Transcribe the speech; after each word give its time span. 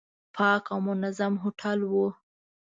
پاک 0.35 0.63
او 0.73 0.79
منظم 0.87 1.33
هوټل 1.43 1.79
و. 1.91 1.93